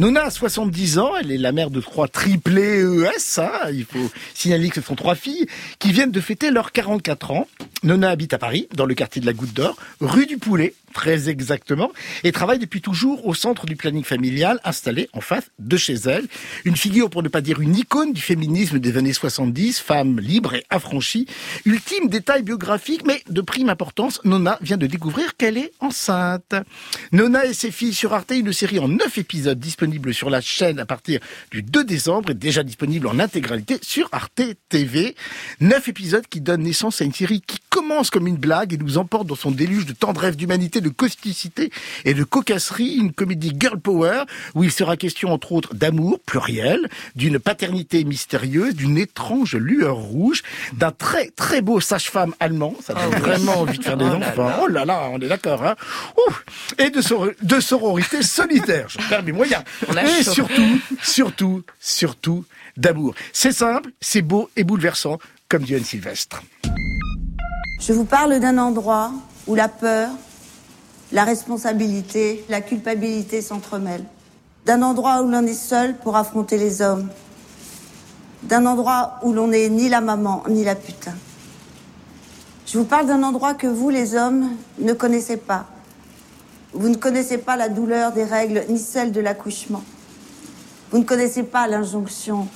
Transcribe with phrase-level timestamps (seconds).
[0.00, 3.50] Nona a 70 ans, elle est la mère de trois triplés ES, hein.
[3.72, 5.46] il faut signaler que ce sont trois filles
[5.80, 7.48] qui viennent de fêter leurs 44 ans.
[7.82, 11.28] Nona habite à Paris, dans le quartier de la Goutte d'Or, rue du Poulet, très
[11.28, 11.92] exactement,
[12.24, 16.26] et travaille depuis toujours au centre du planning familial, installé en face de chez elle.
[16.64, 20.54] Une figure, pour ne pas dire une icône du féminisme des années 70, femme libre
[20.54, 21.26] et affranchie.
[21.64, 26.54] Ultime détail biographique, mais de prime importance, Nona vient de découvrir qu'elle est enceinte.
[27.12, 30.78] Nona et ses filles sur Arte, une série en neuf épisodes disponible sur la chaîne
[30.78, 35.14] à partir du 2 décembre et déjà disponible en intégralité sur Arte TV.
[35.60, 38.98] Neuf épisodes qui donnent naissance à une série qui commence comme une blague et nous
[38.98, 41.70] emporte dans son déluge de tendresse, d'humanité, de causticité
[42.04, 44.24] et de cocasserie, une comédie girl power
[44.54, 50.42] où il sera question entre autres d'amour pluriel, d'une paternité mystérieuse, d'une étrange lueur rouge,
[50.74, 54.08] d'un très très beau sage-femme allemand, ça donne Oh, vraiment envie de faire des Oh
[54.10, 54.48] là enfants.
[54.48, 54.58] là.
[54.62, 55.74] Oh là là, on est d'accord, hein.
[56.28, 56.44] Ouf.
[56.78, 59.62] Et de, sor- de sororité solidaire, je perds mes moyens.
[59.90, 60.32] Et chaud.
[60.34, 62.44] surtout, surtout, surtout
[62.76, 63.14] d'amour.
[63.32, 65.18] C'est simple, c'est beau et bouleversant,
[65.48, 66.42] comme dit Anne Sylvestre.
[67.80, 69.12] Je vous parle d'un endroit
[69.46, 70.10] où la peur,
[71.12, 74.04] la responsabilité, la culpabilité s'entremêlent.
[74.66, 77.08] D'un endroit où l'on est seul pour affronter les hommes.
[78.42, 81.14] D'un endroit où l'on n'est ni la maman ni la putain.
[82.66, 85.66] Je vous parle d'un endroit que vous, les hommes, ne connaissez pas.
[86.72, 89.84] Vous ne connaissez pas la douleur des règles ni celle de l'accouchement.
[90.90, 92.48] Vous ne connaissez pas l'injonction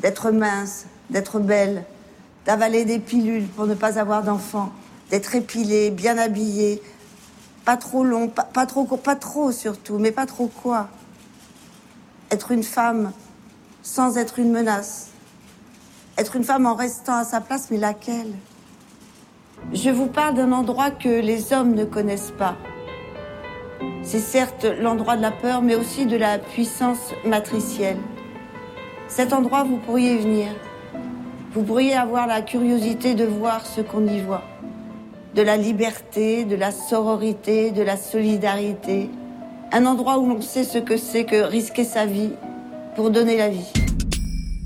[0.00, 1.84] d'être mince, d'être belle,
[2.46, 4.70] d'avaler des pilules pour ne pas avoir d'enfant,
[5.10, 6.82] d'être épilé, bien habillé,
[7.64, 10.88] pas trop long, pas, pas trop court, pas trop surtout, mais pas trop quoi.
[12.30, 13.12] Être une femme
[13.82, 15.08] sans être une menace.
[16.16, 18.32] Être une femme en restant à sa place, mais laquelle?
[19.72, 22.56] Je vous parle d'un endroit que les hommes ne connaissent pas.
[24.02, 27.98] C'est certes l'endroit de la peur, mais aussi de la puissance matricielle.
[29.08, 30.48] Cet endroit, vous pourriez venir.
[31.52, 34.44] Vous pourriez avoir la curiosité de voir ce qu'on y voit.
[35.34, 39.10] De la liberté, de la sororité, de la solidarité.
[39.72, 42.30] Un endroit où l'on sait ce que c'est que risquer sa vie
[42.94, 43.66] pour donner la vie.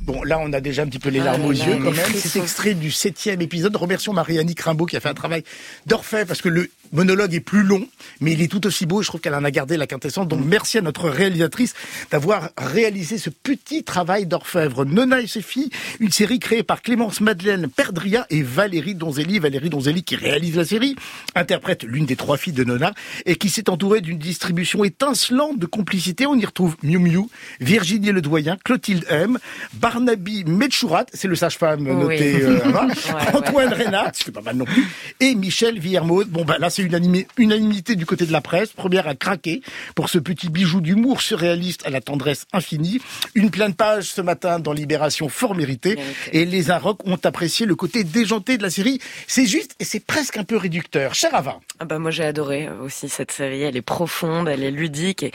[0.04, 1.90] Bon, là, on a déjà un petit peu les Ah larmes aux là, yeux quand
[1.90, 2.12] même.
[2.14, 3.74] C'est extrait du septième épisode.
[3.74, 5.42] Remercions Marie-Annick Rimbaud qui a fait un travail
[5.86, 7.86] d'orfèvre parce que le monologue est plus long,
[8.20, 9.00] mais il est tout aussi beau.
[9.00, 10.28] et Je trouve qu'elle en a gardé la quintessence.
[10.28, 11.74] Donc, merci à notre réalisatrice
[12.10, 14.84] d'avoir réalisé ce petit travail d'orfèvre.
[14.84, 19.38] Nona et ses filles, une série créée par Clémence Madeleine Perdria et Valérie Donzelli.
[19.38, 20.96] Valérie Donzelli qui réalise la série,
[21.34, 22.92] interprète l'une des trois filles de Nona
[23.26, 26.26] et qui s'est entourée d'une distribution étincelante de complicité.
[26.26, 27.22] On y retrouve Miu Miu,
[27.60, 29.38] Virginie Ledoyen, Clotilde M,
[29.74, 31.94] Barnaby Metchourat, c'est le sage-femme Oui.
[31.94, 34.84] noté, euh, Ouais, Antoine Reynard, ce qui est pas mal non plus,
[35.20, 36.26] et Michel Villermoz.
[36.26, 38.70] Bon, bah là, c'est unanimé- unanimité du côté de la presse.
[38.72, 39.62] Première à craquer
[39.94, 43.00] pour ce petit bijou d'humour surréaliste à la tendresse infinie.
[43.34, 45.94] Une pleine page ce matin dans Libération, fort méritée.
[45.96, 45.96] Mérité.
[46.32, 49.00] Et les Inrocks ont apprécié le côté déjanté de la série.
[49.26, 51.14] C'est juste et c'est presque un peu réducteur.
[51.14, 51.60] Cher Ava.
[51.78, 55.22] Ah bah moi j'ai adoré euh, aussi cette série, elle est profonde, elle est ludique
[55.22, 55.32] et,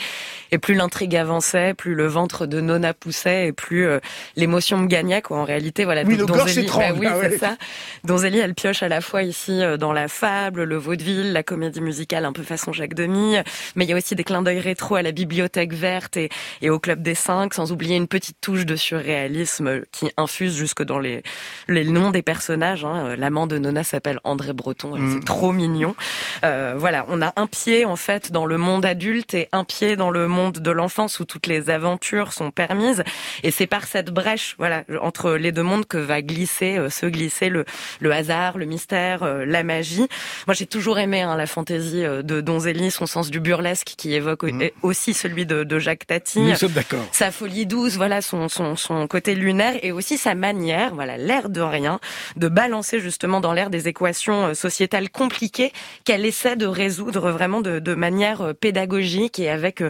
[0.51, 4.00] et plus l'intrigue avançait, plus le ventre de Nona poussait et plus euh,
[4.35, 5.38] l'émotion me gagnait quoi.
[5.39, 6.03] En réalité voilà.
[6.06, 7.57] Oui, le Donzelli- bah oui ah c'est ça.
[8.03, 11.81] Donzelli elle pioche à la fois ici euh, dans la fable, le vaudeville, la comédie
[11.81, 13.38] musicale un peu façon Jacques Demy,
[13.75, 16.29] mais il y a aussi des clins d'œil rétro à la bibliothèque verte et,
[16.62, 20.84] et au club des cinq, sans oublier une petite touche de surréalisme qui infuse jusque
[20.84, 21.23] dans les
[21.68, 22.85] les noms des personnages.
[22.85, 23.16] Hein.
[23.18, 25.13] L'amant de Nona s'appelle André Breton, et Mm.
[25.13, 25.95] c'est trop mignon.
[26.44, 29.95] Euh, voilà, on a un pied en fait dans le monde adulte et un pied
[29.95, 33.03] dans le monde de l'enfance où toutes les aventures sont permises.
[33.44, 37.06] Et c'est par cette brèche, voilà, entre les deux mondes que va glisser, euh, se
[37.06, 37.66] glisser le,
[38.00, 40.07] le hasard, le mystère, euh, la magie.
[40.47, 44.13] Moi, j'ai toujours aimé hein, la fantaisie euh, de Donzelli, son sens du burlesque qui
[44.13, 47.06] évoque et aussi celui de, de Jacques Tati Nous sommes d'accord.
[47.12, 51.50] sa folie douce, voilà son, son, son côté lunaire et aussi sa manière, voilà l'air
[51.50, 52.00] de rien,
[52.35, 55.72] de balancer justement dans l'air des équations euh, sociétales compliquées
[56.06, 59.84] qu'elle essaie de résoudre vraiment de, de manière euh, pédagogique et avec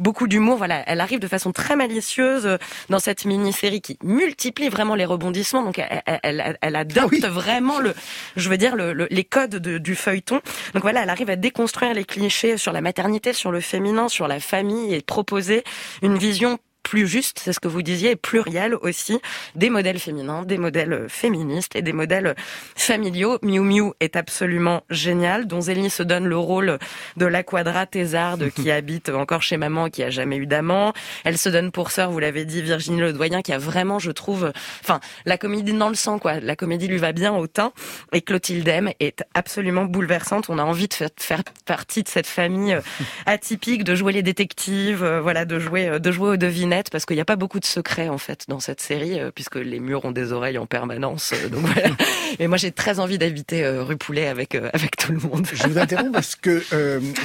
[0.00, 0.56] beaucoup d'humour.
[0.56, 2.58] Voilà, elle arrive de façon très malicieuse
[2.88, 5.62] dans cette mini-série qui multiplie vraiment les rebondissements.
[5.62, 7.20] Donc elle, elle, elle, elle adopte Ah oui.
[7.20, 7.94] vraiment le,
[8.36, 10.40] je veux dire le, le- les codes de- du feuilleton.
[10.74, 14.28] Donc voilà, elle arrive à déconstruire les clichés sur la maternité, sur le féminin, sur
[14.28, 15.62] la famille et proposer
[16.02, 19.18] une vision plus juste, c'est ce que vous disiez, et pluriel aussi,
[19.56, 22.36] des modèles féminins, des modèles féministes et des modèles
[22.76, 23.38] familiaux.
[23.42, 25.46] Miu Miu est absolument génial.
[25.46, 26.78] Donzelli se donne le rôle
[27.16, 30.92] de la quadra thésarde qui habite encore chez maman, qui a jamais eu d'amant.
[31.24, 34.52] Elle se donne pour sœur, vous l'avez dit, Virginie Ledoyen, qui a vraiment, je trouve,
[34.82, 36.38] enfin, la comédie dans le sang, quoi.
[36.40, 37.72] La comédie lui va bien au teint.
[38.12, 40.50] Et Clotilde M est absolument bouleversante.
[40.50, 42.80] On a envie de faire, faire partie de cette famille euh,
[43.26, 47.06] atypique, de jouer les détectives, euh, voilà, de jouer, euh, de jouer aux devinettes, parce
[47.06, 50.04] qu'il n'y a pas beaucoup de secrets en fait dans cette série, puisque les murs
[50.04, 51.32] ont des oreilles en permanence.
[51.50, 51.88] donc voilà.
[52.38, 55.46] Et moi, j'ai très envie d'habiter rue Poulet avec avec tout le monde.
[55.52, 56.62] Je vous interromps parce que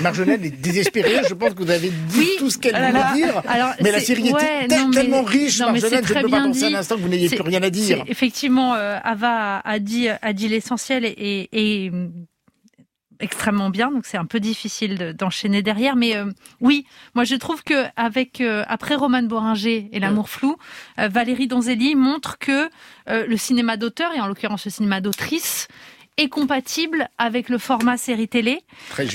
[0.01, 1.21] Marjolaine est désespérée.
[1.27, 3.41] Je pense que vous avez dit tout ce qu'elle ah voulait dire.
[3.47, 6.95] Alors, mais la série était tellement riche, Marjolaine, je ne peux pas penser un instant
[6.95, 8.03] que vous n'ayez plus rien à dire.
[8.07, 11.91] Effectivement, Ava a dit a dit l'essentiel et, et
[13.19, 15.95] extrêmement bien, donc c'est un peu difficile d'enchaîner derrière.
[15.95, 16.31] Mais euh,
[16.61, 16.85] oui,
[17.15, 20.55] moi je trouve que avec euh, après Romane Boringer et L'amour flou,
[20.99, 22.69] euh, Valérie Donzelli montre que
[23.07, 25.67] le cinéma d'auteur et en l'occurrence le cinéma d'autrice
[26.17, 28.61] est compatible avec le format série télé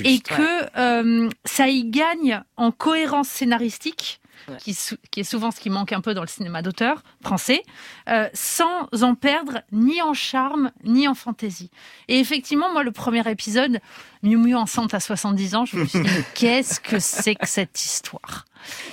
[0.04, 4.20] et que ça y gagne en cohérence scénaristique
[4.58, 4.76] qui,
[5.20, 7.62] est souvent ce qui manque un peu dans le cinéma d'auteur français,
[8.08, 11.70] euh, sans en perdre ni en charme ni en fantaisie.
[12.08, 13.80] Et effectivement, moi, le premier épisode,
[14.22, 17.82] Miu Miu enceinte à 70 ans, je me suis dit, qu'est-ce que c'est que cette
[17.82, 18.44] histoire?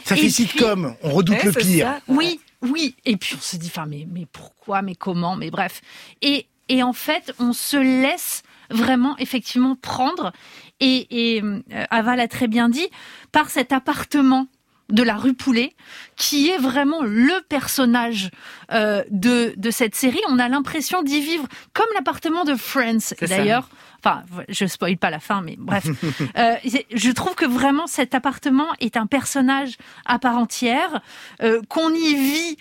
[0.04, 2.00] Ça fait sitcom, on redoute le pire.
[2.08, 2.96] Oui, oui.
[3.06, 5.82] Et puis on se dit, enfin, mais, mais pourquoi, mais comment, mais bref.
[6.22, 10.32] Et, et en fait, on se laisse vraiment effectivement prendre
[10.80, 12.88] et, et euh, Aval a très bien dit
[13.32, 14.48] par cet appartement
[14.92, 15.74] de la rue Poulet,
[16.16, 18.30] qui est vraiment le personnage
[18.72, 20.22] euh, de, de cette série.
[20.30, 23.16] On a l'impression d'y vivre comme l'appartement de Friends.
[23.22, 23.70] D'ailleurs,
[24.04, 25.86] enfin, je spoil pas la fin, mais bref,
[26.38, 26.56] euh,
[26.94, 31.02] je trouve que vraiment cet appartement est un personnage à part entière,
[31.42, 32.58] euh, qu'on y vit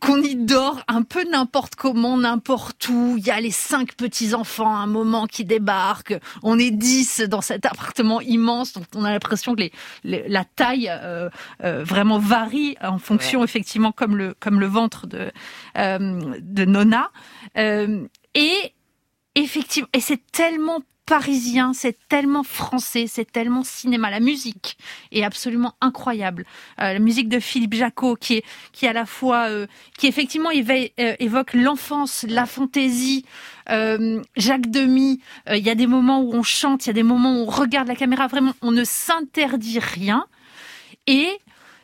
[0.00, 3.14] qu'on y dort un peu n'importe comment, n'importe où.
[3.16, 6.18] Il y a les cinq petits-enfants à un moment qui débarquent.
[6.42, 9.72] On est dix dans cet appartement immense, donc on a l'impression que les,
[10.28, 11.28] la taille euh,
[11.64, 15.30] euh, vraiment varie en fonction, effectivement, comme le, comme le ventre de,
[15.78, 17.10] euh, de Nona.
[17.56, 18.72] et
[19.38, 24.10] effectivement, et c'est tellement parisien, c'est tellement français, c'est tellement cinéma.
[24.10, 24.76] La musique
[25.10, 26.44] est absolument incroyable.
[26.80, 30.50] Euh, la musique de Philippe Jacot, qui est qui à la fois, euh, qui effectivement
[30.50, 33.24] euh, évoque l'enfance, la fantaisie.
[34.36, 35.20] Jacques Demy,
[35.50, 37.50] il y a des moments où on chante, il y a des moments où on
[37.50, 38.26] regarde la caméra.
[38.26, 40.24] Vraiment, on ne s'interdit rien.
[41.06, 41.28] Et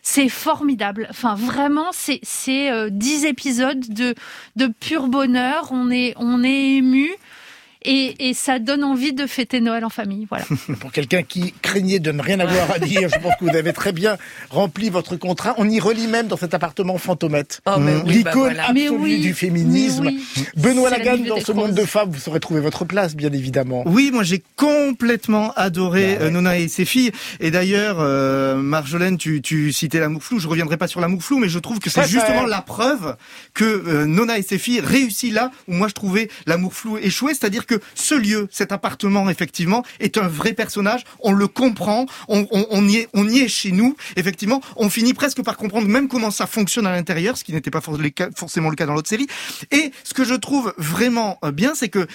[0.00, 1.06] c'est formidable.
[1.10, 4.14] Enfin, vraiment, c'est c'est dix épisodes de
[4.56, 5.68] de pur bonheur.
[5.72, 7.10] On est on est ému
[7.84, 10.26] et, et, ça donne envie de fêter Noël en famille.
[10.28, 10.44] Voilà.
[10.80, 13.72] Pour quelqu'un qui craignait de ne rien avoir à dire, je pense que vous avez
[13.72, 14.16] très bien
[14.50, 15.54] rempli votre contrat.
[15.58, 17.60] On y relie même dans cet appartement fantomette.
[17.66, 17.72] Oh,
[18.06, 20.10] L'icône bah absolue du féminisme.
[20.56, 23.82] Benoît Lagarde, dans ce monde de femmes, vous saurez trouver votre place, bien évidemment.
[23.86, 27.12] Oui, moi j'ai complètement adoré bah euh, Nona et ses filles.
[27.40, 30.38] Et d'ailleurs, euh, Marjolaine, tu, tu citais l'amour flou.
[30.38, 33.16] Je reviendrai pas sur l'amour flou, mais je trouve que c'est justement la preuve
[33.52, 37.34] que euh, Nona et ses filles réussissent là où moi je trouvais l'amour flou échoué,
[37.34, 41.04] c'est-à-dire que ce lieu, cet appartement, effectivement, est un vrai personnage.
[41.20, 43.96] On le comprend, on, y, est, on y est chez nous.
[44.16, 47.70] Effectivement, on finit presque par comprendre même comment ça fonctionne à l'intérieur, ce qui n'était
[47.70, 49.26] pas forcément le cas dans l'autre série.
[49.70, 52.06] Et ce que je trouve vraiment euh, bien, c'est que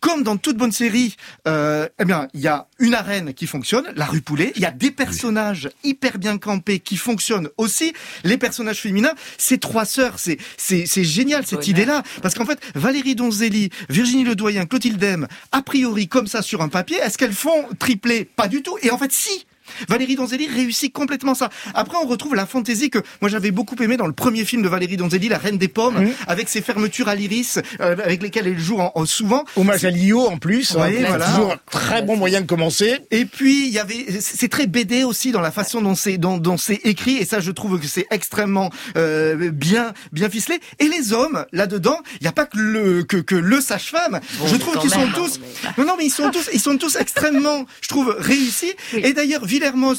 [0.00, 1.16] comme dans toute bonne série,
[1.46, 4.52] euh, eh bien, il y a une arène qui fonctionne, la rue Poulet.
[4.56, 7.92] Il y a des personnages hyper bien campés qui fonctionnent aussi.
[8.24, 12.60] Les personnages féminins, ces trois sœurs, c'est c'est c'est génial cette idée-là, parce qu'en fait,
[12.74, 17.32] Valérie Donzelli, Virginie Ledoyen, Clotilde M, a priori comme ça sur un papier, est-ce qu'elles
[17.32, 18.24] font tripler?
[18.24, 18.78] Pas du tout.
[18.82, 19.46] Et en fait, si.
[19.88, 21.50] Valérie Donzelli réussit complètement ça.
[21.74, 24.68] Après, on retrouve la fantaisie que moi j'avais beaucoup aimé dans le premier film de
[24.68, 28.58] Valérie Donzelli, La Reine des Pommes, avec ses fermetures à l'iris, euh, avec lesquelles elle
[28.58, 29.44] joue en, souvent.
[29.56, 30.76] Hommage à Lio en plus.
[30.76, 31.26] Hein, voilà.
[31.26, 32.98] Toujours un très bon moyen de commencer.
[33.10, 36.38] Et puis il y avait, c'est très BD aussi dans la façon dont c'est dont,
[36.38, 40.60] dont c'est écrit, et ça je trouve que c'est extrêmement euh, bien bien ficelé.
[40.78, 44.20] Et les hommes là-dedans, il n'y a pas que le que, que le sage-femme.
[44.46, 45.40] je trouve qu'ils sont tous,
[45.76, 48.72] non non mais ils sont tous ils sont tous extrêmement, je trouve réussis.
[48.94, 49.44] Et d'ailleurs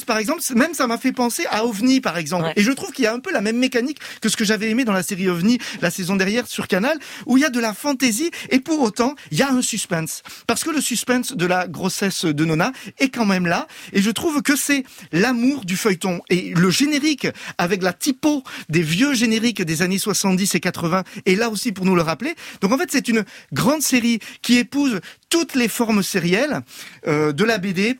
[0.06, 2.52] Par exemple, même ça m'a fait penser à OVNI, par exemple.
[2.56, 4.70] Et je trouve qu'il y a un peu la même mécanique que ce que j'avais
[4.70, 7.60] aimé dans la série OVNI la saison dernière sur Canal, où il y a de
[7.60, 10.22] la fantaisie et pour autant, il y a un suspense.
[10.46, 13.66] Parce que le suspense de la grossesse de Nona est quand même là.
[13.92, 16.20] Et je trouve que c'est l'amour du feuilleton.
[16.28, 21.34] Et le générique, avec la typo des vieux génériques des années 70 et 80, est
[21.34, 22.34] là aussi pour nous le rappeler.
[22.60, 26.60] Donc en fait, c'est une grande série qui épouse toutes les formes sérielles
[27.06, 27.98] euh, de la BD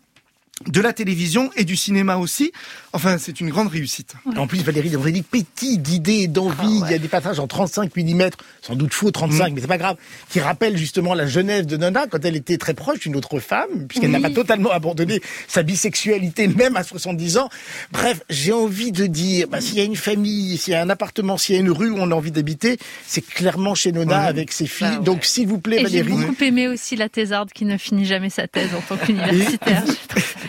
[0.66, 2.52] de la télévision et du cinéma aussi.
[2.92, 4.14] Enfin, c'est une grande réussite.
[4.36, 6.80] En plus, Valérie dit petit d'idées et d'envie.
[6.82, 9.54] Ah Il y a des passages en 35 mm, sans doute faux 35, mm.
[9.54, 9.96] mais c'est pas grave,
[10.28, 13.86] qui rappellent justement la jeunesse de Nona quand elle était très proche d'une autre femme,
[13.88, 17.48] puisqu'elle n'a pas totalement abandonné sa bisexualité, même à 70 ans.
[17.92, 20.90] Bref, j'ai envie de dire, bah, s'il y a une famille, s'il y a un
[20.90, 24.20] appartement, s'il y a une rue où on a envie d'habiter, c'est clairement chez Nona
[24.20, 24.88] avec ses filles.
[24.90, 26.08] Bah Donc, s'il vous plaît, Valérie.
[26.08, 29.84] J'ai beaucoup aimé aussi la thésarde qui ne finit jamais sa thèse en tant qu'universitaire.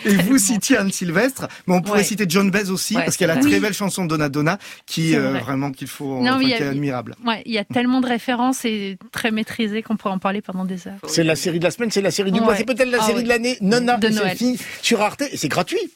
[0.04, 3.30] Et vous citiez Anne Sylvestre, mais on pourrait citer John Baez aussi, parce qu'il y
[3.30, 6.62] a la très belle chanson Donna Donna, qui euh, vraiment qu'il faut, non, qui est
[6.62, 7.14] admirable.
[7.26, 10.64] Ouais, il y a tellement de références et très maîtrisées qu'on pourrait en parler pendant
[10.64, 10.98] des heures.
[11.06, 13.06] C'est la série de la semaine, c'est la série du mois, c'est peut-être la ah
[13.06, 13.56] série de l'année.
[13.60, 15.92] Nonna de et ses filles sur Arte, et c'est gratuit.